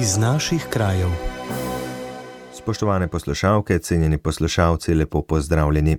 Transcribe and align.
iz 0.00 0.16
naših 0.16 0.66
krajev. 0.70 1.08
Spoštovane 2.52 3.08
poslušalke, 3.08 3.78
cenjeni 3.78 4.18
poslušalci, 4.18 4.94
lepo 4.94 5.22
pozdravljeni. 5.22 5.96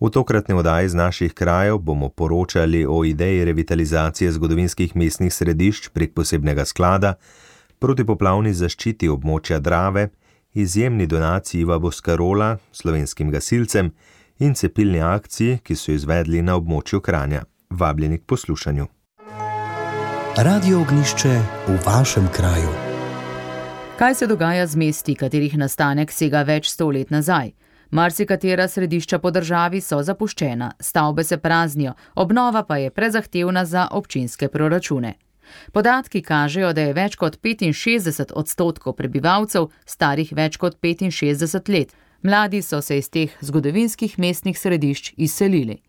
V 0.00 0.10
tokratni 0.10 0.54
oddaji 0.54 0.86
iz 0.86 0.94
naših 0.94 1.32
krajev 1.32 1.78
bomo 1.78 2.08
poročali 2.08 2.86
o 2.88 3.04
ideji 3.04 3.44
revitalizacije 3.44 4.32
zgodovinskih 4.32 4.96
mestnih 4.96 5.34
središč 5.34 5.88
prek 5.88 6.14
posebnega 6.14 6.64
sklada, 6.64 7.14
protipoplavni 7.78 8.52
zaščiti 8.54 9.08
območja 9.08 9.58
Drave, 9.58 10.08
izjemni 10.52 11.06
donaciji 11.06 11.60
Iva 11.60 11.78
Boskarola 11.78 12.58
slovenskim 12.72 13.30
gasilcem 13.30 13.92
in 14.38 14.54
cepilni 14.54 15.00
akciji, 15.00 15.58
ki 15.64 15.76
so 15.76 15.92
izvedli 15.92 16.42
na 16.42 16.56
območju 16.60 17.00
Kranja. 17.00 17.44
Vabljeni 17.70 18.18
k 18.18 18.24
poslušanju. 18.26 18.86
Radio 20.36 20.80
ognišče 20.80 21.40
v 21.68 21.80
vašem 21.86 22.28
kraju. 22.32 22.89
Kaj 24.00 24.14
se 24.14 24.26
dogaja 24.26 24.66
z 24.66 24.76
mesti, 24.76 25.14
katerih 25.14 25.58
nastanek 25.60 26.12
sega 26.12 26.40
več 26.48 26.70
sto 26.72 26.86
let 26.88 27.10
nazaj? 27.12 27.50
Marsikatera 27.92 28.64
središča 28.68 29.18
po 29.20 29.28
državi 29.30 29.82
so 29.84 29.98
zapuščena, 30.00 30.70
stavbe 30.80 31.24
se 31.24 31.36
praznijo, 31.36 31.92
obnova 32.14 32.62
pa 32.64 32.78
je 32.80 32.90
prezahtevna 32.90 33.64
za 33.64 33.88
občinske 33.92 34.48
proračune. 34.48 35.12
Podatki 35.72 36.22
kažejo, 36.22 36.72
da 36.72 36.86
je 36.88 36.96
več 36.96 37.18
kot 37.20 37.36
65 37.44 38.32
odstotkov 38.32 38.96
prebivalcev 38.96 39.68
starih 39.84 40.32
več 40.32 40.56
kot 40.56 40.80
65 40.80 41.68
let. 41.68 41.92
Mladi 42.22 42.62
so 42.62 42.80
se 42.80 42.98
iz 42.98 43.10
teh 43.10 43.36
zgodovinskih 43.40 44.18
mestnih 44.18 44.58
središč 44.58 45.12
izselili. 45.16 45.82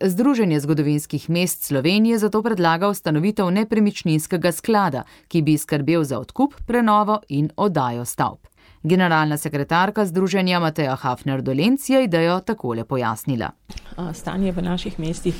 Združenje 0.00 0.60
zgodovinskih 0.60 1.30
mest 1.30 1.62
Slovenije 1.62 2.18
zato 2.18 2.42
predlaga 2.42 2.88
ustanovitev 2.88 3.50
nepremičninskega 3.50 4.52
sklada, 4.52 5.04
ki 5.28 5.42
bi 5.42 5.58
skrbel 5.58 6.04
za 6.04 6.18
odkup, 6.18 6.54
prenovo 6.66 7.20
in 7.28 7.50
oddajo 7.56 8.04
stavb. 8.04 8.38
Generalna 8.82 9.36
sekretarka 9.36 10.04
združenja 10.06 10.58
Mateja 10.60 10.96
Hafner 10.96 11.42
Dolenc 11.42 11.88
je 11.88 12.04
idejo 12.04 12.40
takole 12.40 12.84
pojasnila. 12.84 13.50
Stanje 14.12 14.52
v 14.52 14.62
naših 14.62 14.98
mestih, 14.98 15.34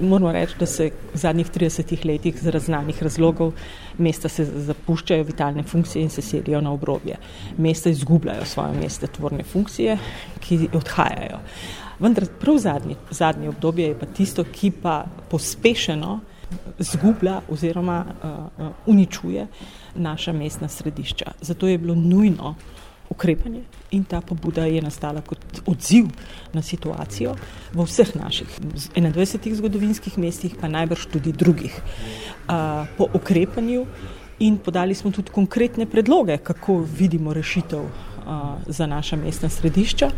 moramo 0.00 0.32
reči, 0.32 0.58
da 0.58 0.66
se 0.66 0.90
v 1.14 1.18
zadnjih 1.18 1.50
30 1.50 2.04
letih 2.06 2.42
zaradi 2.42 2.64
znanih 2.64 3.02
razlogov 3.02 3.52
mesta 3.98 4.28
se 4.28 4.44
zapuščajo 4.44 5.24
vitalne 5.24 5.62
funkcije 5.62 6.02
in 6.02 6.10
se 6.10 6.22
selijo 6.22 6.60
na 6.60 6.72
obrobje. 6.72 7.16
Mesta 7.56 7.90
izgubljajo 7.90 8.44
svoje 8.44 8.74
meste 8.80 9.06
tvorne 9.06 9.42
funkcije, 9.42 9.98
ki 10.40 10.68
odhajajo. 10.74 11.38
Vendar 11.98 12.26
prav 12.40 12.58
zadnji, 12.58 12.96
zadnji 13.10 13.48
obdobje 13.48 13.88
je 13.88 13.98
pa 13.98 14.06
tisto, 14.06 14.44
ki 14.44 14.70
pa 14.82 15.04
pospešeno 15.30 16.20
zgublja 16.78 17.40
oziroma 17.48 18.04
uh, 18.04 18.66
uničuje 18.86 19.46
naša 19.94 20.32
mestna 20.32 20.68
središča. 20.68 21.32
Zato 21.40 21.68
je 21.68 21.78
bilo 21.78 21.94
nujno 21.94 22.54
ukrepanje 23.10 23.62
in 23.90 24.04
ta 24.04 24.20
pobuda 24.20 24.64
je 24.64 24.82
nastala 24.82 25.20
kot 25.20 25.38
odziv 25.66 26.06
na 26.52 26.62
situacijo 26.62 27.34
v 27.72 27.84
vseh 27.84 28.14
naših 28.16 28.60
21 28.96 29.54
zgodovinskih 29.54 30.18
mestih, 30.18 30.56
pa 30.60 30.68
najbrž 30.68 31.06
tudi 31.12 31.32
drugih. 31.32 31.80
Uh, 32.48 32.86
po 32.98 33.08
ukrepanju 33.14 33.86
in 34.38 34.58
podali 34.58 34.94
smo 34.94 35.10
tudi 35.10 35.30
konkretne 35.30 35.86
predloge, 35.86 36.38
kako 36.38 36.78
vidimo 36.98 37.34
rešitev 37.34 37.80
uh, 37.80 38.11
za 38.66 38.86
naša 38.86 39.16
mestna 39.16 39.48
središča. 39.48 40.10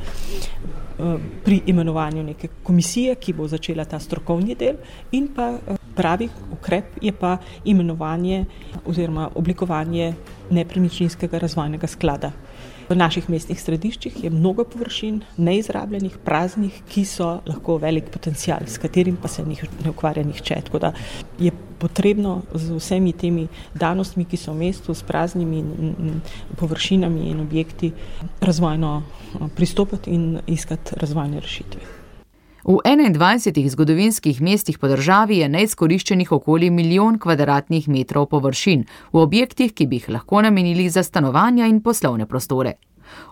Pri 1.44 1.60
imenovanju 1.66 2.22
neke 2.22 2.48
komisije, 2.62 3.14
ki 3.14 3.32
bo 3.32 3.48
začela 3.48 3.84
ta 3.84 3.98
strokovni 3.98 4.54
del, 4.54 4.76
in 5.12 5.28
pa 5.34 5.58
pravi 5.94 6.28
ukrep 6.52 6.84
je 7.02 7.12
pa 7.12 7.36
imenovanje 7.64 8.44
oziroma 8.86 9.30
oblikovanje 9.34 10.14
nepremičninskega 10.50 11.38
razvojnega 11.38 11.86
sklada. 11.86 12.30
V 12.88 12.96
naših 12.96 13.30
mestnih 13.32 13.60
središčih 13.60 14.24
je 14.24 14.30
mnogo 14.30 14.64
površin, 14.68 15.22
neizrabljenih, 15.36 16.18
praznih, 16.24 16.82
ki 16.88 17.04
so 17.08 17.28
lahko 17.46 17.78
velik 17.80 18.10
potencial, 18.12 18.66
s 18.66 18.78
katerim 18.78 19.16
pa 19.16 19.28
se 19.28 19.44
njih 19.44 19.64
ne 19.84 19.90
ukvarja 19.90 20.24
nihče. 20.24 20.60
Tako 20.68 20.78
da 20.78 20.92
je 21.38 21.52
potrebno 21.78 22.42
z 22.54 22.76
vsemi 22.76 23.12
temi 23.12 23.48
danostmi, 23.74 24.24
ki 24.28 24.36
so 24.36 24.52
v 24.52 24.66
mestu, 24.66 24.94
s 24.94 25.02
praznimi 25.02 25.64
površinami 26.60 27.30
in 27.30 27.40
objekti, 27.40 27.92
razvojno 28.40 29.02
pristopiti 29.56 30.10
in 30.10 30.40
iskati 30.46 31.00
razvojne 31.00 31.40
rešitve. 31.40 31.93
V 32.64 32.80
21 32.80 33.68
zgodovinskih 33.68 34.40
mestih 34.40 34.78
po 34.78 34.88
državi 34.88 35.36
je 35.38 35.48
neizkoriščenih 35.52 36.30
okoli 36.32 36.70
milijon 36.70 37.18
kvadratnih 37.20 37.88
metrov 37.92 38.30
površin 38.32 38.86
v 39.12 39.18
objektih, 39.20 39.74
ki 39.76 39.86
bi 39.86 39.98
jih 40.00 40.08
lahko 40.08 40.40
namenili 40.42 40.88
za 40.88 41.02
stanovanja 41.02 41.66
in 41.66 41.82
poslovne 41.82 42.26
prostore. 42.26 42.72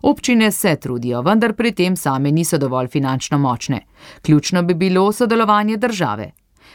Občine 0.02 0.50
se 0.52 0.76
trudijo, 0.76 1.22
vendar 1.22 1.54
pri 1.56 1.72
tem 1.72 1.96
same 1.96 2.32
niso 2.32 2.58
dovolj 2.58 2.88
finančno 2.88 3.38
močne. 3.38 3.80
Ključno 4.22 4.62
bi 4.62 4.74
bilo 4.74 5.12
sodelovanje 5.12 5.76
države. 5.76 6.32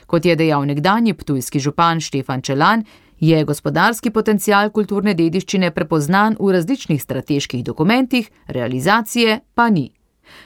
Kot 0.08 0.26
je 0.26 0.36
dejal 0.36 0.66
nekdanji 0.66 1.14
ptujski 1.14 1.60
župan 1.60 2.02
Štefan 2.02 2.42
Čelan, 2.42 2.84
je 3.20 3.44
gospodarski 3.44 4.10
potencial 4.10 4.70
kulturne 4.70 5.14
dediščine 5.14 5.72
prepoznan 5.72 6.38
v 6.40 6.52
različnih 6.52 7.04
strateških 7.04 7.64
dokumentih, 7.64 8.32
realizacije 8.48 9.40
pa 9.54 9.70
ni. 9.70 9.97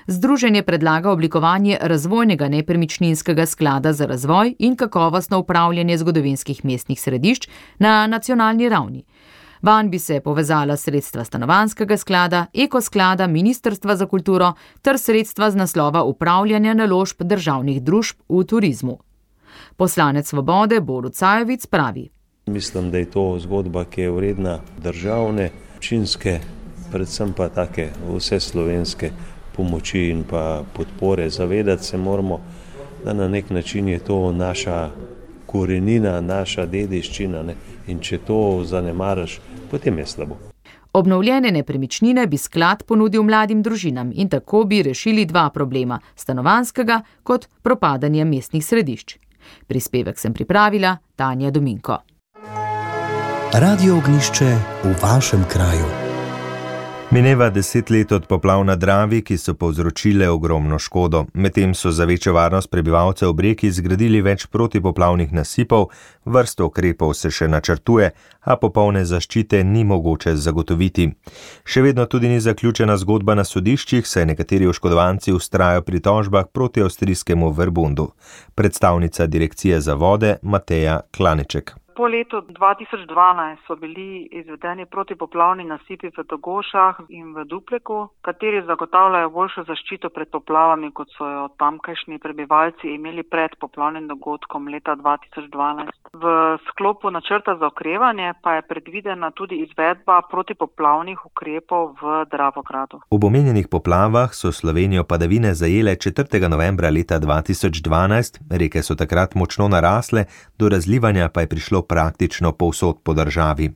Združenje 0.08 0.64
predlaga 0.64 1.12
oblikovanje 1.12 1.78
razvojnega 1.82 2.48
nepremičninskega 2.48 3.46
sklada 3.46 3.94
za 3.94 4.06
razvoj 4.06 4.56
in 4.60 4.76
kakovostno 4.76 5.40
upravljanje 5.40 5.98
zgodovinskih 5.98 6.66
mestnih 6.66 7.02
središč 7.02 7.50
na 7.80 8.08
nacionalni 8.08 8.70
ravni. 8.70 9.04
Van 9.62 9.90
bi 9.90 10.00
se 10.00 10.20
povezala 10.20 10.78
sredstva 10.78 11.24
stanovanskega 11.24 11.98
sklada, 11.98 12.46
ekosklada, 12.54 13.28
Ministrstva 13.28 13.96
za 13.96 14.06
kulturo 14.06 14.54
ter 14.82 14.98
sredstva 14.98 15.52
z 15.52 15.56
naslova 15.56 16.04
upravljanja 16.04 16.74
naložb 16.74 17.22
državnih 17.22 17.82
družb 17.82 18.18
v 18.30 18.44
turizmu. 18.44 18.98
Poslanec 19.78 20.28
Svobode 20.28 20.80
Borut 20.80 21.14
Cajovic 21.14 21.66
pravi: 21.66 22.10
Mislim, 22.46 22.92
da 22.92 22.98
je 22.98 23.06
to 23.06 23.40
zgodba, 23.40 23.86
ki 23.86 24.02
je 24.02 24.12
vredna 24.12 24.60
državne, 24.84 25.50
občinske, 25.76 26.40
predvsem 26.92 27.34
pa 27.34 27.50
take 27.50 27.90
vse 28.10 28.40
slovenske 28.40 29.12
pomoči 29.56 30.10
in 30.10 30.24
pa 30.24 30.64
podpore. 30.74 31.30
Zavedati 31.30 31.84
se 31.84 31.98
moramo, 31.98 32.40
da 33.06 33.14
na 33.14 33.28
nek 33.28 33.50
način 33.50 33.88
je 33.88 34.00
to 34.00 34.32
naša 34.32 34.90
korenina, 35.46 36.22
naša 36.22 36.66
dediščina 36.66 37.44
ne? 37.44 37.56
in 37.88 38.00
če 38.00 38.18
to 38.28 38.64
zanemaraš, 38.66 39.40
potem 39.72 39.98
je 39.98 40.06
slabo. 40.06 40.38
Obnovljene 40.94 41.52
nepremičnine 41.52 42.28
bi 42.28 42.38
sklad 42.38 42.84
ponudil 42.84 43.24
mladim 43.24 43.62
družinam 43.64 44.12
in 44.14 44.30
tako 44.30 44.64
bi 44.64 44.82
rešili 44.84 45.26
dva 45.26 45.50
problema: 45.50 46.00
stanovanskega 46.16 47.02
kot 47.24 47.48
propadanje 47.62 48.26
mestnih 48.26 48.66
središč. 48.66 49.18
Prispevek 49.68 50.20
sem 50.20 50.34
pripravila 50.34 50.98
Tanja 51.16 51.52
Dominko. 51.52 51.98
Radio 53.54 53.98
ognišče 53.98 54.56
v 54.84 54.94
vašem 55.04 55.44
kraju. 55.50 56.01
Mineva 57.12 57.50
deset 57.50 57.90
let 57.90 58.12
od 58.12 58.26
poplav 58.26 58.64
na 58.64 58.76
Dravi, 58.76 59.20
ki 59.22 59.36
so 59.38 59.54
povzročile 59.54 60.30
ogromno 60.30 60.78
škodo. 60.80 61.26
Medtem 61.34 61.74
so 61.74 61.92
za 61.92 62.06
večjo 62.06 62.34
varnost 62.34 62.70
prebivalcev 62.72 63.30
ob 63.30 63.40
reki 63.40 63.72
zgradili 63.72 64.22
več 64.22 64.46
protipoplavnih 64.48 65.34
nasipov, 65.34 65.90
vrsto 66.26 66.70
ukrepov 66.70 67.12
se 67.14 67.32
še 67.32 67.50
načrtuje, 67.52 68.14
a 68.42 68.56
popolne 68.56 69.04
zaščite 69.06 69.60
ni 69.64 69.84
mogoče 69.84 70.38
zagotoviti. 70.40 71.10
Še 71.68 71.84
vedno 71.84 72.08
tudi 72.08 72.32
ni 72.32 72.40
zaključena 72.40 72.96
zgodba 72.98 73.36
na 73.36 73.44
sodiščih, 73.44 74.08
saj 74.08 74.30
nekateri 74.32 74.72
oškodovanci 74.72 75.36
ustrajajo 75.36 75.84
pri 75.84 76.00
tožbah 76.00 76.48
proti 76.48 76.88
avstrijskemu 76.88 77.52
Verbundu. 77.52 78.14
Predstavnica 78.56 79.28
direkcije 79.28 79.82
za 79.82 80.00
vode 80.00 80.38
Mateja 80.42 81.02
Klaniček. 81.12 81.76
Po 81.96 82.08
letu 82.08 82.38
2012 82.38 83.58
so 83.68 83.76
bili 83.76 84.28
izvedeni 84.32 84.86
protipoplavni 84.86 85.64
nasipi 85.64 86.08
v 86.18 86.24
Dogošah 86.30 86.96
in 87.10 87.34
v 87.36 87.44
Dupleku, 87.46 88.08
kateri 88.22 88.62
zagotavljajo 88.66 89.30
boljšo 89.30 89.64
zaščito 89.68 90.10
pred 90.10 90.30
poplavami, 90.32 90.92
kot 90.92 91.12
so 91.18 91.28
jo 91.28 91.48
tamkajšnji 91.60 92.20
prebivalci 92.20 92.94
imeli 92.96 93.24
pred 93.24 93.58
poplavnim 93.60 94.08
dogodkom 94.08 94.68
leta 94.68 94.96
2012. 94.96 95.92
V 96.14 96.58
sklopu 96.70 97.12
načrta 97.12 97.56
za 97.60 97.68
okrevanje 97.68 98.34
pa 98.44 98.56
je 98.56 98.62
predvidena 98.62 99.32
tudi 99.32 99.60
izvedba 99.66 100.22
protipoplavnih 100.32 101.26
ukrepov 101.26 101.96
v 102.02 102.26
Dravogradu. 102.32 103.02
Ob 103.10 103.24
omenjenih 103.24 103.68
poplavah 103.68 104.34
so 104.34 104.52
Slovenijo 104.52 105.04
padavine 105.04 105.54
zajele 105.54 105.96
4. 105.96 106.48
novembra 106.48 106.90
leta 106.90 107.20
2012, 107.20 108.42
reke 108.50 108.84
so 108.84 108.96
takrat 108.96 109.36
močno 109.36 109.68
narasle, 109.68 110.26
do 110.60 110.70
razlivanja 110.70 111.30
pa 111.34 111.42
je 111.42 111.48
prišlo 111.48 111.81
bilo 111.82 111.88
praktično 111.88 112.52
povsod 112.52 113.02
po 113.04 113.14
državi. 113.14 113.72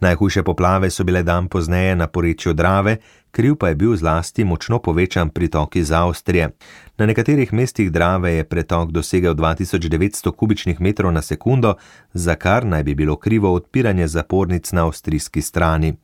Najhujše 0.00 0.42
poplave 0.42 0.90
so 0.90 1.04
bile 1.04 1.22
dan 1.22 1.48
pozneje 1.48 1.96
na 1.96 2.06
porečju 2.06 2.52
Drave, 2.52 2.98
kriv 3.30 3.56
pa 3.56 3.68
je 3.68 3.74
bil 3.74 3.96
zlasti 3.96 4.44
močno 4.44 4.78
povečan 4.78 5.30
pritok 5.30 5.76
iz 5.76 5.92
Avstrije. 5.92 6.50
Na 6.98 7.06
nekaterih 7.06 7.52
mestih 7.52 7.90
Drave 7.90 8.32
je 8.32 8.44
pretok 8.44 8.90
dosegel 8.90 9.34
2900 9.34 10.32
kubičnih 10.32 10.80
metrov 10.80 11.12
na 11.12 11.22
sekundo, 11.22 11.74
za 12.14 12.34
kar 12.34 12.66
naj 12.66 12.82
bi 12.82 12.94
bilo 12.94 13.16
krivo 13.16 13.52
odpiranje 13.54 14.08
zapornic 14.08 14.72
na 14.72 14.86
avstrijski 14.86 15.42
strani. 15.42 15.96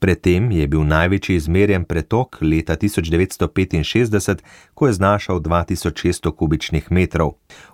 Predtem 0.00 0.50
je 0.52 0.66
bil 0.68 0.82
največji 0.84 1.36
izmerjen 1.36 1.84
pretok 1.84 2.36
leta 2.40 2.76
1965, 2.76 4.42
ko 4.74 4.86
je 4.86 4.92
znašal 4.92 5.40
2600 5.40 6.36
kubičnih 6.36 6.92
metrov. 6.92 7.30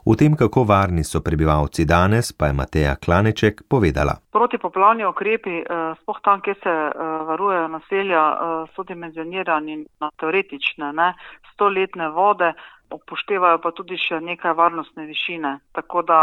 V 0.06 0.14
tem, 0.16 0.36
kako 0.36 0.62
varni 0.64 1.04
so 1.04 1.20
prebivalci 1.20 1.84
danes, 1.84 2.32
pa 2.32 2.46
je 2.46 2.52
Mateja 2.52 2.94
Klaneček 2.96 3.62
povedala. 3.68 4.14
Protipoplavni 4.30 5.04
ukrepi, 5.04 5.56
eh, 5.58 5.94
spoh 6.02 6.20
tam, 6.22 6.40
kjer 6.40 6.56
se 6.62 6.70
eh, 6.70 6.92
varujejo 7.28 7.68
naselja, 7.68 8.22
eh, 8.30 8.70
so 8.76 8.82
dimenzionirani 8.82 9.84
na 10.00 10.10
teoretične, 10.20 10.92
ne, 10.92 11.14
stoletne 11.52 12.08
vode, 12.08 12.52
upoštevajo 12.94 13.58
pa 13.62 13.72
tudi 13.76 13.96
še 14.00 14.20
nekaj 14.20 14.54
varnostne 14.58 15.06
višine. 15.06 15.58
Tako 15.72 16.02
da 16.02 16.18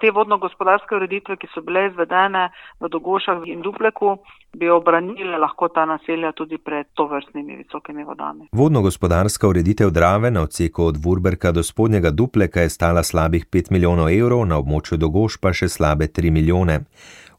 te 0.00 0.10
vodno-gospodarske 0.10 0.96
ureditve, 0.96 1.36
ki 1.36 1.50
so 1.54 1.62
bile 1.62 1.88
izvedene 1.90 2.48
v 2.80 2.90
Dogošah 2.90 3.44
in 3.50 3.62
Dupleku, 3.62 4.16
bi 4.54 4.70
obranile 4.70 5.38
lahko 5.38 5.68
ta 5.68 5.84
naselja 5.86 6.32
tudi 6.32 6.58
pred 6.58 6.86
to 6.94 7.06
vrstnimi 7.10 7.56
visokimi 7.62 8.04
vodami. 8.04 8.48
Vodno-gospodarska 8.52 9.48
ureditev 9.48 9.90
Drave 9.90 10.30
na 10.30 10.42
odseku 10.42 10.84
od 10.84 10.96
Vurberka 11.04 11.52
do 11.52 11.62
spodnjega 11.62 12.10
Dupleka 12.10 12.60
je 12.60 12.70
stala 12.70 13.02
slabih 13.02 13.46
5 13.46 13.72
milijonov 13.72 14.08
evrov, 14.08 14.46
na 14.46 14.58
območju 14.58 14.98
Dogoš 14.98 15.40
pa 15.42 15.52
še 15.52 15.68
slabe 15.68 16.06
3 16.06 16.30
milijone. 16.30 16.80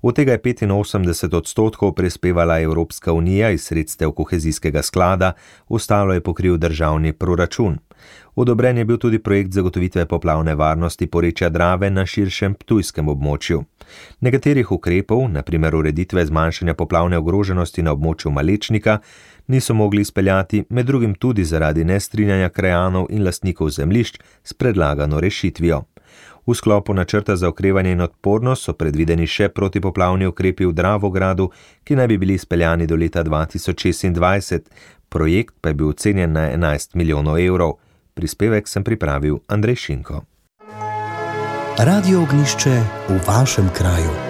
Od 0.05 0.15
tega 0.15 0.31
je 0.31 0.39
85 0.39 1.35
odstotkov 1.35 1.93
prispevala 1.93 2.59
Evropska 2.61 3.13
unija 3.13 3.49
iz 3.49 3.63
sredstev 3.63 4.11
kohezijskega 4.11 4.81
sklada, 4.81 5.31
ostalo 5.67 6.13
je 6.13 6.21
pokril 6.21 6.57
državni 6.57 7.13
proračun. 7.13 7.77
Odobren 8.35 8.77
je 8.77 8.85
bil 8.85 8.97
tudi 8.97 9.19
projekt 9.19 9.51
zagotovitve 9.51 10.05
poplavne 10.05 10.55
varnosti 10.55 11.07
porečja 11.07 11.49
Drave 11.49 11.89
na 11.89 12.05
širšem 12.05 12.53
tujskem 12.65 13.09
območju. 13.09 13.63
Nekaterih 14.19 14.71
ukrepov, 14.71 15.25
naprimer 15.31 15.75
ureditve 15.75 16.25
zmanjšanja 16.25 16.73
poplavne 16.73 17.17
ogroženosti 17.17 17.81
na 17.81 17.91
območju 17.91 18.31
Malečnika, 18.31 18.99
niso 19.47 19.73
mogli 19.73 20.01
izpeljati, 20.01 20.63
med 20.69 20.85
drugim 20.85 21.15
tudi 21.15 21.43
zaradi 21.43 21.83
nestrinjanja 21.83 22.49
krajanov 22.49 23.07
in 23.09 23.25
lastnikov 23.25 23.69
zemlišč 23.69 24.19
s 24.43 24.53
predlagano 24.53 25.19
rešitvijo. 25.19 25.83
V 26.45 26.53
sklopu 26.53 26.93
načrta 26.93 27.35
za 27.35 27.49
okrevanje 27.49 27.91
in 27.91 28.01
odpornost 28.01 28.63
so 28.63 28.73
predvideni 28.73 29.27
še 29.27 29.49
protipoplavni 29.49 30.27
ukrepi 30.29 30.65
v 30.65 30.73
Dravogradu, 30.73 31.49
ki 31.83 31.95
naj 31.95 32.07
bi 32.07 32.17
bili 32.17 32.33
izpeljani 32.33 32.87
do 32.87 32.95
leta 32.95 33.23
2026. 33.23 34.69
Projekt 35.09 35.55
pa 35.61 35.69
je 35.69 35.73
bil 35.73 35.89
ocenjen 35.89 36.31
na 36.31 36.51
11 36.51 36.95
milijonov 36.95 37.39
evrov. 37.39 37.77
Prispevek 38.13 38.67
sem 38.67 38.83
pripravil 38.83 39.39
Andrej 39.47 39.75
Šinko. 39.75 40.23
Radio 41.77 42.21
ognišče 42.23 42.75
v 43.09 43.19
vašem 43.27 43.69
kraju. 43.75 44.24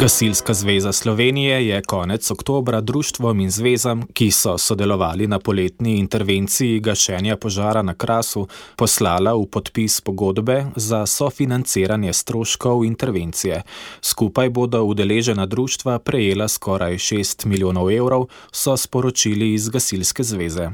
Gasilska 0.00 0.54
zveza 0.54 0.92
Slovenije 0.92 1.68
je 1.68 1.82
konec 1.82 2.30
oktobra 2.30 2.80
društvom 2.80 3.40
in 3.40 3.50
zvezam, 3.50 4.06
ki 4.12 4.30
so 4.30 4.58
sodelovali 4.58 5.26
na 5.26 5.38
poletni 5.38 5.98
intervenciji 5.98 6.80
gašenja 6.80 7.36
požara 7.36 7.82
na 7.82 7.94
Krasu, 7.94 8.48
poslala 8.76 9.34
v 9.34 9.44
podpis 9.46 10.00
pogodbe 10.00 10.64
za 10.76 11.06
sofinanciranje 11.06 12.12
stroškov 12.12 12.84
intervencije. 12.84 13.62
Skupaj 14.02 14.50
bodo 14.50 14.82
udeležena 14.82 15.46
društva 15.46 15.98
prejela 15.98 16.48
skoraj 16.48 16.94
6 16.94 17.46
milijonov 17.46 17.90
evrov, 17.90 18.26
so 18.52 18.76
sporočili 18.76 19.52
iz 19.54 19.68
Gasilske 19.68 20.24
zveze. 20.24 20.70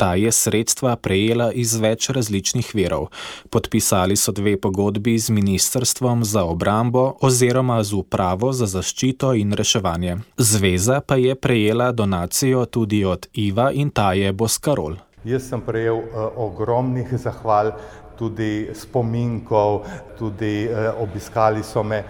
Ta 0.00 0.14
je 0.14 0.32
sredstva 0.32 0.94
prejela 0.96 1.50
iz 1.52 1.74
več 1.76 2.06
različnih 2.08 2.70
verov. 2.72 3.10
Podpisali 3.52 4.16
so 4.16 4.32
dve 4.32 4.54
pogodbi 4.56 5.18
z 5.18 5.28
Ministrstvom 5.36 6.24
za 6.24 6.46
obrambo 6.48 7.02
oziroma 7.20 7.76
z 7.84 7.98
Upravo 7.98 8.52
za 8.56 8.64
zaščito 8.64 9.34
in 9.36 9.52
reševanje. 9.52 10.16
Zveza 10.38 11.02
pa 11.04 11.20
je 11.20 11.34
prejela 11.36 11.90
donacijo 11.92 12.64
tudi 12.64 13.04
od 13.04 13.28
Iva 13.34 13.68
in 13.76 13.90
Taje 13.90 14.32
Boskarol. 14.32 14.96
Jaz 15.24 15.50
sem 15.52 15.60
prejel 15.60 16.00
uh, 16.00 16.32
ogromnih 16.48 17.12
zahval, 17.20 17.74
tudi 18.16 18.70
spominkov, 18.72 19.82
tudi 20.16 20.64
uh, 20.64 20.94
obiskali 20.96 21.60
so 21.60 21.84
me. 21.84 22.04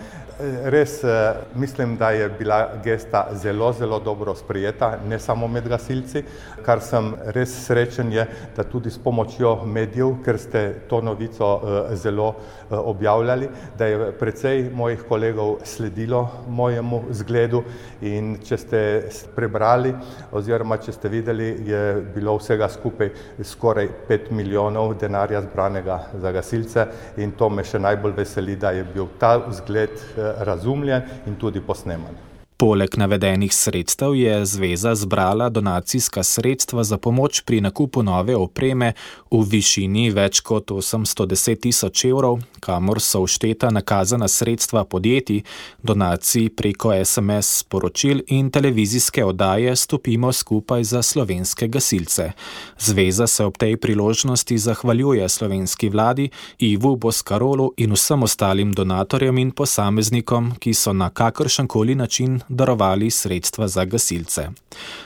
Res 0.65 1.05
eh, 1.05 1.35
mislim, 1.55 1.97
da 1.97 2.11
je 2.11 2.29
bila 2.29 2.69
gesta 2.85 3.27
zelo, 3.33 3.73
zelo 3.73 3.99
dobro 4.01 4.35
sprijeta, 4.35 4.99
ne 5.09 5.19
samo 5.19 5.49
med 5.49 5.69
gasilci. 5.69 6.23
Kar 6.65 6.81
sem 6.81 7.13
res 7.35 7.53
srečen 7.67 8.13
je, 8.13 8.25
da 8.57 8.65
tudi 8.65 8.91
s 8.91 8.99
pomočjo 8.99 9.67
medijev, 9.67 10.15
ker 10.25 10.39
ste 10.41 10.63
to 10.89 11.01
novico 11.05 11.51
eh, 11.61 11.97
zelo 11.97 12.29
eh, 12.31 12.75
objavljali, 12.75 13.49
da 13.79 13.87
je 13.87 14.13
precej 14.19 14.71
mojih 14.75 15.03
kolegov 15.09 15.59
sledilo 15.65 16.23
mojemu 16.49 17.03
zgledu 17.11 17.63
in 18.01 18.39
če 18.45 18.57
ste 18.57 18.81
prebrali 19.37 19.93
oziroma 20.33 20.81
če 20.81 20.93
ste 20.97 21.13
videli, 21.13 21.51
je 21.69 21.83
bilo 22.15 22.39
vsega 22.39 22.69
skupaj 22.69 23.13
skoraj 23.45 23.89
5 24.09 24.33
milijonov 24.33 24.95
denarja 25.01 25.43
zbranega 25.43 26.01
za 26.15 26.33
gasilce 26.33 26.87
in 27.17 27.37
to 27.37 27.51
me 27.51 27.65
še 27.65 27.79
najbolj 27.79 28.17
veseli, 28.23 28.57
da 28.57 28.73
je 28.73 28.89
bil 28.95 29.13
ta 29.21 29.37
zgled 29.53 30.01
razumljen 30.39 31.03
in 31.27 31.37
tudi 31.37 31.61
posneman. 31.61 32.15
Poleg 32.61 32.97
navedenih 32.97 33.55
sredstev 33.55 34.15
je 34.15 34.47
zveza 34.47 34.95
zbrala 34.95 35.49
donacijska 35.49 36.23
sredstva 36.23 36.85
za 36.85 36.99
pomoč 36.99 37.41
pri 37.41 37.61
nakupu 37.61 38.03
nove 38.03 38.37
opreme 38.37 38.93
v 39.31 39.39
višini 39.49 40.11
več 40.11 40.43
kot 40.45 40.69
810 40.71 41.57
tisoč 41.63 42.05
evrov, 42.05 42.43
kamor 42.61 43.01
so 43.01 43.23
všteta 43.25 43.71
nakazana 43.73 44.29
sredstva 44.29 44.85
podjetij, 44.85 45.41
donacij 45.83 46.51
preko 46.57 46.93
SMS 47.05 47.63
sporočil 47.63 48.21
in 48.27 48.51
televizijske 48.51 49.25
oddaje 49.25 49.77
Stopimo 49.77 50.33
skupaj 50.33 50.85
za 50.85 51.03
slovenske 51.03 51.69
gasilce. 51.69 52.33
Zveza 52.79 53.27
se 53.27 53.45
ob 53.45 53.57
tej 53.57 53.77
priložnosti 53.77 54.59
zahvaljuje 54.59 55.29
slovenski 55.29 55.89
vladi, 55.89 56.29
Ivu 56.59 56.97
Boskarolu 56.97 57.73
in 57.77 57.97
vsem 57.97 58.23
ostalim 58.23 58.73
donatorjem 58.73 59.39
in 59.39 59.51
posameznikom, 59.51 60.53
ki 60.59 60.75
so 60.75 60.93
na 60.93 61.11
kakršenkoli 61.11 61.95
način 61.95 62.41
darovali 62.51 63.11
sredstva 63.11 63.69
za 63.69 63.85
gasilce. 63.85 64.49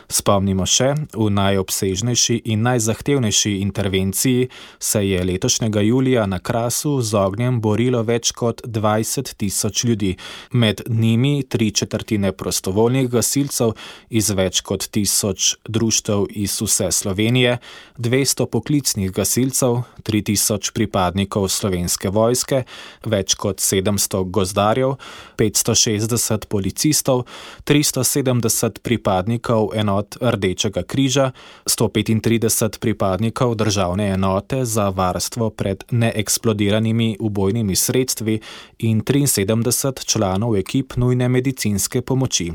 Spomnimo 0.08 0.66
še, 0.66 0.92
v 1.12 1.28
najobsežnejši 1.30 2.40
in 2.52 2.64
najzahtevnejši 2.64 3.52
intervenciji 3.64 4.48
se 4.78 5.02
je 5.08 5.24
letošnjega 5.24 5.80
julija 5.80 6.26
na 6.26 6.38
Krasu 6.38 7.00
z 7.02 7.18
ognjem 7.20 7.60
borilo 7.60 8.02
več 8.02 8.32
kot 8.32 8.62
20 8.64 9.34
tisoč 9.36 9.84
ljudi, 9.84 10.14
med 10.52 10.82
njimi 10.88 11.42
tri 11.48 11.70
četrtine 11.70 12.32
prostovoljnih 12.32 13.10
gasilcev 13.10 13.74
iz 14.10 14.30
več 14.30 14.60
kot 14.60 14.88
tisoč 14.88 15.54
društev 15.68 16.26
iz 16.30 16.56
vse 16.62 16.90
Slovenije, 16.92 17.58
200 17.98 18.46
poklicnih 18.46 19.12
gasilcev, 19.12 19.82
3000 20.02 20.72
pripadnikov 20.74 21.48
slovenske 21.48 22.08
vojske, 22.08 22.64
več 23.04 23.36
kot 23.40 23.60
700 23.60 24.24
gozdarjev, 24.30 24.96
560 25.38 26.48
policistov, 26.48 27.24
370 27.64 28.78
pripadnikov 28.78 29.70
enot 29.74 30.16
Rdečega 30.20 30.82
križa, 30.82 31.30
135 31.66 32.78
pripadnikov 32.78 33.54
državne 33.54 34.08
enote 34.08 34.64
za 34.64 34.88
varstvo 34.88 35.50
pred 35.50 35.84
neeksplodiranimi 35.90 37.16
ubojnimi 37.20 37.76
sredstvi 37.76 38.40
in 38.78 39.00
73 39.02 40.04
članov 40.04 40.56
ekip 40.56 40.96
nujne 40.96 41.28
medicinske 41.28 42.02
pomoči. 42.02 42.52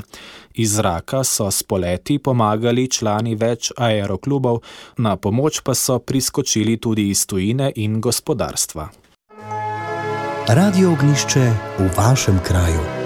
Iz 0.54 0.76
zraka 0.76 1.24
so 1.24 1.52
s 1.52 1.64
poleti 1.64 2.18
pomagali 2.20 2.88
člani 2.92 3.36
več 3.36 3.72
aeroklubov, 3.78 4.62
na 4.98 5.16
pomoč 5.16 5.62
pa 5.64 5.74
so 5.74 6.00
priskočili 6.00 6.78
tudi 6.78 7.10
iz 7.10 7.26
tujine 7.26 7.72
in 7.76 8.02
gospodarstva. 8.02 8.90
Radio 10.50 10.92
ognišče 10.92 11.52
v 11.80 11.90
vašem 11.98 12.40
kraju. 12.44 12.99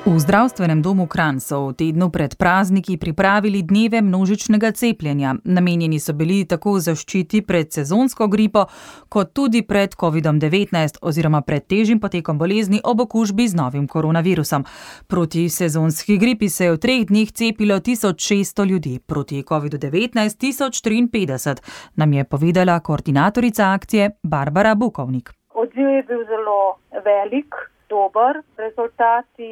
V 0.00 0.16
zdravstvenem 0.16 0.82
domu 0.82 1.04
Kran 1.06 1.44
so 1.44 1.68
v 1.68 1.76
tednu 1.76 2.08
pred 2.08 2.32
prazniki 2.32 2.96
pripravili 2.96 3.60
dneve 3.62 4.00
množičnega 4.00 4.72
cepljenja. 4.72 5.34
Namenjeni 5.44 6.00
so 6.00 6.14
bili 6.16 6.44
tako 6.48 6.78
zaščiti 6.80 7.42
pred 7.44 7.68
sezonsko 7.68 8.24
gripo, 8.32 8.64
kot 9.12 9.34
tudi 9.36 9.60
pred 9.62 9.92
COVID-19 9.92 11.04
oziroma 11.04 11.42
pred 11.44 11.66
težjim 11.68 12.00
potekom 12.00 12.38
bolezni 12.40 12.80
ob 12.84 13.04
okužbi 13.04 13.48
z 13.48 13.54
novim 13.54 13.84
koronavirusom. 13.88 14.64
Proti 15.06 15.48
sezonski 15.48 16.16
gripi 16.16 16.48
se 16.48 16.64
je 16.64 16.72
v 16.72 16.80
treh 16.80 17.04
dneh 17.04 17.32
cepilo 17.32 17.76
1600 17.76 18.64
ljudi, 18.64 19.00
proti 19.06 19.42
COVID-19 19.44 20.16
1053, 20.16 21.60
nam 21.96 22.12
je 22.12 22.24
povedala 22.24 22.80
koordinatorica 22.80 23.72
akcije 23.76 24.10
Barbara 24.22 24.74
Bukovnik. 24.74 25.30
Odziv 25.54 25.88
je 25.88 26.02
bil 26.08 26.24
zelo 26.24 26.80
velik 27.04 27.52
dober. 27.90 28.42
Rezultati, 28.56 29.50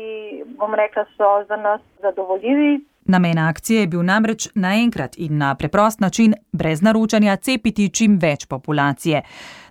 bom 0.58 0.74
rekla, 0.74 1.04
so 1.16 1.44
za 1.48 1.56
nas 1.56 1.80
zadovoljivi. 2.02 2.80
Namen 3.10 3.38
akcije 3.38 3.80
je 3.80 3.86
bil 3.86 4.02
namreč 4.04 4.48
naenkrat 4.54 5.14
in 5.16 5.38
na 5.38 5.54
preprost 5.54 6.00
način, 6.00 6.34
brez 6.52 6.82
naročanja, 6.82 7.36
cepiti 7.36 7.88
čim 7.98 8.18
več 8.22 8.44
populacije. 8.46 9.22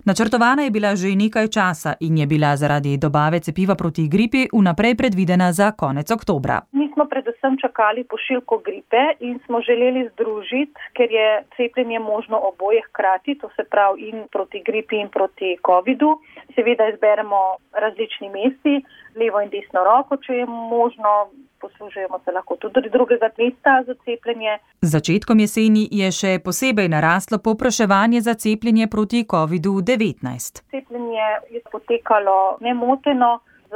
Načrtovana 0.04 0.62
je 0.62 0.70
bila 0.70 0.90
že 0.96 1.14
nekaj 1.14 1.46
časa 1.56 1.92
in 2.00 2.18
je 2.18 2.26
bila 2.26 2.56
zaradi 2.56 2.96
dobave 2.96 3.40
cepiva 3.40 3.74
proti 3.74 4.08
gripi 4.08 4.48
vnaprej 4.52 4.94
predvidena 4.96 5.52
za 5.52 5.70
konec 5.72 6.10
oktobra. 6.10 6.60
Mi 6.72 6.90
smo 6.92 7.04
predvsem 7.12 7.58
čakali 7.62 8.04
pošiljko 8.04 8.58
gripe 8.58 9.02
in 9.20 9.38
smo 9.46 9.60
želeli 9.60 10.08
združiti, 10.12 10.80
ker 10.96 11.08
je 11.18 11.28
cepljenje 11.56 11.98
možno 11.98 12.40
oboje 12.50 12.80
hkrati, 12.88 13.38
to 13.40 13.48
se 13.56 13.62
pravi 13.70 14.08
in 14.08 14.26
proti 14.32 14.62
gripi 14.66 14.96
in 14.96 15.08
proti 15.08 15.56
COVID-u. 15.66 16.10
Seveda 16.54 16.88
izberemo 16.88 17.40
različni 17.72 18.28
mesti, 18.36 18.74
levo 19.20 19.40
in 19.40 19.50
desno 19.50 19.84
roko, 19.90 20.16
če 20.16 20.32
je 20.32 20.46
možno 20.46 21.30
poslužujemo 21.60 22.20
se 22.24 22.32
lahko 22.32 22.56
tudi 22.56 22.90
drugega 22.90 23.30
mesta 23.38 23.82
za 23.86 23.94
cepljenje. 24.04 24.58
Začetkom 24.80 25.40
jeseni 25.40 25.88
je 25.90 26.10
še 26.12 26.38
posebej 26.44 26.88
naraslo 26.88 27.38
popraševanje 27.38 28.20
za 28.20 28.34
cepljenje 28.34 28.86
proti 28.86 29.24
COVID-19. 29.24 30.62
Cepljenje 30.70 31.28
je 31.50 31.60
potekalo 31.72 32.58
nemoteno 32.60 33.40
z 33.70 33.74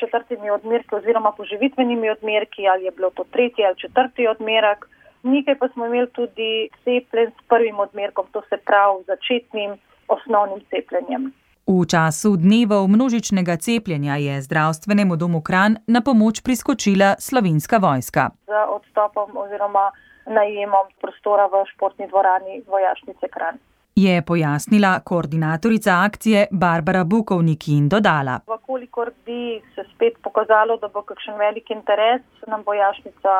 četrtimi 0.00 0.50
odmerki 0.50 0.94
oziroma 0.94 1.32
poživitvenimi 1.32 2.10
odmerki, 2.10 2.68
ali 2.68 2.84
je 2.84 2.90
bilo 2.90 3.10
to 3.10 3.24
tretji 3.24 3.64
ali 3.64 3.76
četrti 3.76 4.28
odmerek. 4.28 4.86
Nekaj 5.22 5.58
pa 5.58 5.68
smo 5.68 5.86
imeli 5.86 6.10
tudi 6.10 6.68
cepljen 6.84 7.30
s 7.30 7.48
prvim 7.48 7.78
odmerkom, 7.78 8.26
to 8.32 8.42
se 8.48 8.56
pravi 8.56 9.04
začetnim 9.06 9.70
osnovnim 10.08 10.60
cepljenjem. 10.70 11.32
V 11.66 11.82
času 11.82 12.38
dnevov 12.38 12.86
množičnega 12.86 13.58
cepljenja 13.58 14.14
je 14.22 14.38
zdravstvenemu 14.42 15.16
domu 15.18 15.42
Kran 15.42 15.82
na 15.90 15.98
pomoč 15.98 16.38
priskočila 16.46 17.18
slovenska 17.18 17.82
vojska. 17.82 18.30
Z 18.46 18.54
odstopom 18.70 19.34
oziroma 19.34 19.90
najemom 20.30 20.86
prostora 21.02 21.50
v 21.50 21.66
športni 21.74 22.06
dvorani 22.06 22.62
vojašnice 22.70 23.26
Kran 23.34 23.58
je 23.96 24.22
pojasnila 24.22 25.00
koordinatorica 25.00 25.90
akcije 26.06 26.46
Barbara 26.50 27.04
Bukovnik 27.04 27.68
in 27.68 27.88
dodala. 27.88 28.40
Vkolikor 28.46 29.10
bi 29.26 29.60
se 29.74 29.82
spet 29.94 30.14
pokazalo, 30.22 30.76
da 30.76 30.88
bo 30.88 31.02
kakšen 31.02 31.38
velik 31.38 31.70
interes, 31.70 32.22
nam 32.46 32.62
bojašnica 32.64 33.32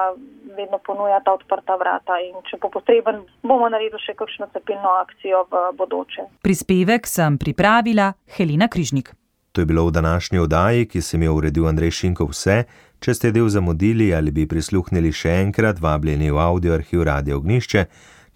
vedno 0.57 0.79
ponuja 0.87 1.21
ta 1.25 1.33
odprta 1.33 1.77
vrata 1.77 2.17
in 2.29 2.41
če 2.49 2.57
bo 2.63 2.71
potreben, 2.73 3.21
bomo 3.43 3.69
naredili 3.69 4.01
še 4.07 4.17
kakšno 4.17 4.49
cepilno 4.53 4.97
akcijo 5.05 5.45
v 5.53 5.63
bodoče. 5.77 6.27
Prispevek 6.43 7.07
sem 7.07 7.39
pripravila 7.39 8.13
Helena 8.37 8.69
Križnik. 8.69 9.13
To 9.53 9.61
je 9.61 9.67
bilo 9.67 9.87
v 9.87 9.93
današnji 9.93 10.39
oddaji, 10.39 10.89
ki 10.89 11.01
sem 11.01 11.23
jo 11.23 11.37
uredil 11.37 11.69
Andrej 11.69 11.91
Šinko 11.91 12.27
vse. 12.33 12.65
Če 13.01 13.15
ste 13.15 13.31
del 13.33 13.49
zamudili 13.53 14.15
ali 14.15 14.33
bi 14.33 14.49
prisluhnili 14.49 15.13
še 15.13 15.37
enkrat, 15.45 15.81
vabljeni 15.81 16.31
v 16.31 16.41
audio 16.41 16.75
arhiv 16.75 17.05
Radio 17.05 17.37
Ognišče. 17.37 17.85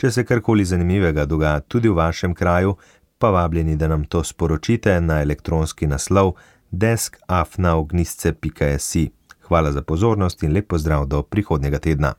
Če 0.01 0.09
se 0.11 0.25
karkoli 0.25 0.65
zanimivega 0.65 1.27
dogaja 1.29 1.61
tudi 1.61 1.89
v 1.89 1.95
vašem 1.99 2.35
kraju, 2.35 2.77
pa 3.19 3.31
vabljeni, 3.31 3.77
da 3.77 3.89
nam 3.89 4.05
to 4.05 4.25
sporočite 4.25 5.01
na 5.01 5.21
elektronski 5.21 5.87
naslov 5.87 6.33
deskafnaognisce.js. 6.71 8.97
Hvala 9.49 9.73
za 9.73 9.83
pozornost 9.83 10.43
in 10.43 10.53
lep 10.57 10.69
pozdrav 10.69 11.07
do 11.07 11.23
prihodnjega 11.23 11.79
tedna. 11.79 12.15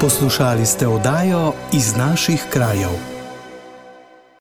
Poslušali 0.00 0.66
ste 0.66 0.86
oddajo 0.86 1.52
iz 1.72 1.96
naših 1.96 2.46
krajev. 2.52 3.15